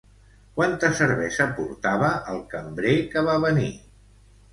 Quanta 0.59 0.87
cervesa 0.99 1.45
portava 1.59 2.09
el 2.31 2.39
cambrer 2.53 2.95
que 3.13 3.23
va 3.29 3.37
venir? 3.45 3.69